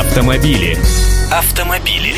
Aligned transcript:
Автомобили. 0.00 0.78
Автомобили. 1.30 2.16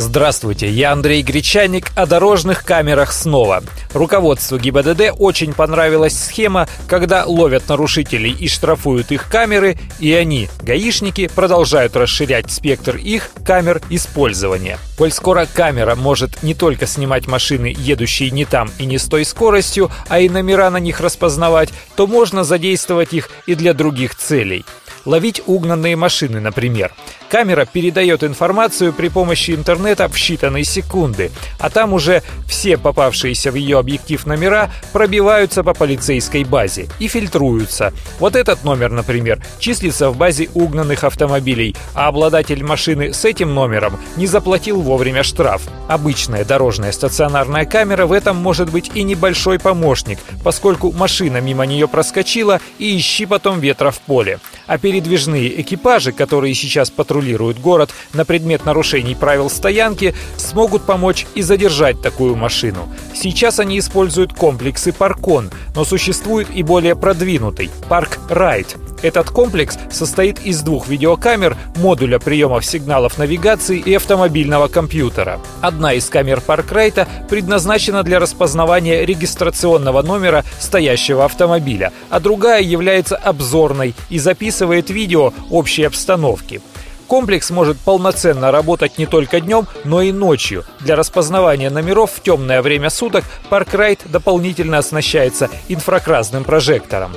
Здравствуйте, 0.00 0.66
я 0.70 0.92
Андрей 0.92 1.20
Гречаник 1.20 1.88
о 1.94 2.06
дорожных 2.06 2.64
камерах 2.64 3.12
снова. 3.12 3.62
Руководству 3.92 4.56
ГИБДД 4.56 5.12
очень 5.18 5.52
понравилась 5.52 6.18
схема, 6.18 6.66
когда 6.88 7.26
ловят 7.26 7.68
нарушителей 7.68 8.32
и 8.32 8.48
штрафуют 8.48 9.12
их 9.12 9.28
камеры, 9.28 9.76
и 9.98 10.14
они, 10.14 10.48
гаишники, 10.62 11.28
продолжают 11.28 11.96
расширять 11.96 12.50
спектр 12.50 12.96
их 12.96 13.30
камер 13.44 13.82
использования. 13.90 14.78
Коль 14.96 15.12
скоро 15.12 15.44
камера 15.44 15.94
может 15.96 16.42
не 16.42 16.54
только 16.54 16.86
снимать 16.86 17.26
машины, 17.26 17.74
едущие 17.76 18.30
не 18.30 18.46
там 18.46 18.70
и 18.78 18.86
не 18.86 18.96
с 18.96 19.04
той 19.04 19.26
скоростью, 19.26 19.90
а 20.08 20.20
и 20.20 20.30
номера 20.30 20.70
на 20.70 20.78
них 20.78 21.00
распознавать, 21.00 21.68
то 21.94 22.06
можно 22.06 22.42
задействовать 22.42 23.12
их 23.12 23.28
и 23.44 23.54
для 23.54 23.74
других 23.74 24.14
целей 24.14 24.64
ловить 25.04 25.42
угнанные 25.46 25.96
машины, 25.96 26.40
например. 26.40 26.92
Камера 27.30 27.64
передает 27.64 28.24
информацию 28.24 28.92
при 28.92 29.08
помощи 29.08 29.52
интернета 29.52 29.89
в 29.98 30.14
считанные 30.14 30.64
секунды, 30.64 31.30
а 31.58 31.70
там 31.70 31.92
уже 31.92 32.22
все 32.46 32.76
попавшиеся 32.76 33.50
в 33.50 33.54
ее 33.54 33.78
объектив 33.78 34.24
номера 34.26 34.70
пробиваются 34.92 35.62
по 35.62 35.74
полицейской 35.74 36.44
базе 36.44 36.88
и 36.98 37.08
фильтруются. 37.08 37.92
Вот 38.18 38.36
этот 38.36 38.64
номер, 38.64 38.90
например, 38.90 39.42
числится 39.58 40.10
в 40.10 40.16
базе 40.16 40.48
угнанных 40.54 41.04
автомобилей, 41.04 41.76
а 41.94 42.08
обладатель 42.08 42.62
машины 42.64 43.12
с 43.12 43.24
этим 43.24 43.54
номером 43.54 43.98
не 44.16 44.26
заплатил 44.26 44.80
вовремя 44.80 45.22
штраф. 45.22 45.62
Обычная 45.88 46.44
дорожная 46.44 46.92
стационарная 46.92 47.64
камера 47.64 48.06
в 48.06 48.12
этом 48.12 48.36
может 48.36 48.70
быть 48.70 48.90
и 48.94 49.02
небольшой 49.02 49.58
помощник, 49.58 50.18
поскольку 50.44 50.92
машина 50.92 51.40
мимо 51.40 51.66
нее 51.66 51.88
проскочила 51.88 52.60
и 52.78 52.96
ищи 52.96 53.26
потом 53.26 53.60
ветра 53.60 53.90
в 53.90 54.00
поле. 54.00 54.38
А 54.66 54.78
передвижные 54.78 55.60
экипажи, 55.60 56.12
которые 56.12 56.54
сейчас 56.54 56.90
патрулируют 56.90 57.58
город 57.58 57.90
на 58.12 58.24
предмет 58.24 58.64
нарушений 58.64 59.14
правил 59.14 59.50
стоянки, 59.80 60.14
смогут 60.36 60.82
помочь 60.82 61.26
и 61.34 61.40
задержать 61.40 62.02
такую 62.02 62.36
машину. 62.36 62.88
Сейчас 63.14 63.60
они 63.60 63.78
используют 63.78 64.34
комплексы 64.34 64.92
Паркон, 64.92 65.50
но 65.74 65.84
существует 65.84 66.48
и 66.54 66.62
более 66.62 66.94
продвинутый– 66.94 67.70
ParkRight– 67.88 68.76
этот 69.02 69.30
комплекс 69.30 69.78
состоит 69.90 70.40
из 70.40 70.60
двух 70.62 70.88
видеокамер, 70.88 71.56
модуля 71.76 72.18
приема 72.18 72.64
сигналов 72.64 73.16
навигации 73.16 73.78
и 73.78 73.94
автомобильного 73.94 74.68
компьютера. 74.68 75.40
Одна 75.62 75.94
из 75.94 76.08
камер 76.08 76.40
ParkRight'а 76.42 77.08
предназначена 77.28 78.02
для 78.02 78.18
распознавания 78.18 79.04
регистрационного 79.06 80.02
номера 80.02 80.44
стоящего 80.58 81.24
автомобиля, 81.24 81.92
а 82.10 82.20
другая 82.20 82.60
является 82.60 83.16
обзорной 83.16 83.94
и 84.10 84.18
записывает 84.18 84.90
видео 84.90 85.32
общей 85.50 85.84
обстановки. 85.84 86.60
Комплекс 87.10 87.50
может 87.50 87.76
полноценно 87.76 88.52
работать 88.52 88.96
не 88.96 89.04
только 89.04 89.40
днем, 89.40 89.66
но 89.82 90.00
и 90.00 90.12
ночью. 90.12 90.64
Для 90.78 90.94
распознавания 90.94 91.68
номеров 91.68 92.12
в 92.12 92.22
темное 92.22 92.62
время 92.62 92.88
суток 92.88 93.24
ParkRight 93.48 94.02
дополнительно 94.04 94.78
оснащается 94.78 95.50
инфракрасным 95.66 96.44
прожектором. 96.44 97.10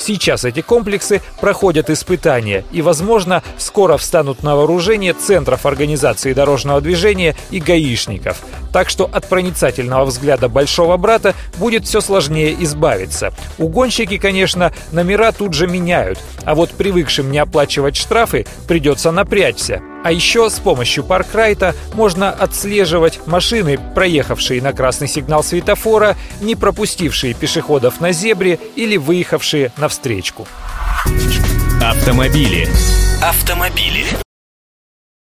Сейчас 0.00 0.46
эти 0.46 0.62
комплексы 0.62 1.20
проходят 1.40 1.90
испытания 1.90 2.64
и, 2.72 2.80
возможно, 2.80 3.42
скоро 3.58 3.98
встанут 3.98 4.42
на 4.42 4.56
вооружение 4.56 5.12
центров 5.12 5.66
организации 5.66 6.32
дорожного 6.32 6.80
движения 6.80 7.36
и 7.50 7.60
гаишников. 7.60 8.38
Так 8.72 8.88
что 8.88 9.10
от 9.12 9.28
проницательного 9.28 10.06
взгляда 10.06 10.48
большого 10.48 10.96
брата 10.96 11.34
будет 11.58 11.84
все 11.84 12.00
сложнее 12.00 12.56
избавиться. 12.64 13.34
Угонщики, 13.58 14.16
конечно, 14.16 14.72
номера 14.90 15.32
тут 15.32 15.52
же 15.52 15.66
меняют, 15.66 16.18
а 16.44 16.54
вот 16.54 16.70
привыкшим 16.70 17.30
не 17.30 17.38
оплачивать 17.38 17.96
штрафы 17.96 18.46
придется 18.68 19.10
напрячься. 19.40 19.82
А 20.04 20.12
еще 20.12 20.48
с 20.48 20.58
помощью 20.58 21.04
паркрайта 21.04 21.74
можно 21.94 22.30
отслеживать 22.30 23.26
машины, 23.26 23.78
проехавшие 23.94 24.62
на 24.62 24.72
красный 24.72 25.08
сигнал 25.08 25.42
светофора, 25.42 26.16
не 26.40 26.54
пропустившие 26.54 27.34
пешеходов 27.34 28.00
на 28.00 28.12
зебре 28.12 28.58
или 28.76 28.96
выехавшие 28.96 29.72
на 29.76 29.88
встречку. 29.88 30.46
Автомобили. 31.82 32.68
Автомобили. 33.22 34.04